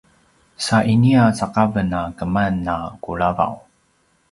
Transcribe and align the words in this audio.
sa 0.65 0.77
inia 0.93 1.23
cakaven 1.37 1.89
a 1.99 2.01
keman 2.17 2.53
na 2.67 2.75
kulavaw 3.03 3.53